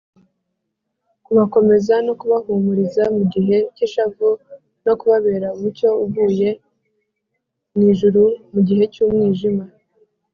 [1.25, 4.29] kubakomeza no kubahumuriza mu gihe cy’ishavu,
[4.85, 6.49] no kubabera umucyo uvuye
[7.73, 9.65] mu ijuru mu gihe cy’umwijima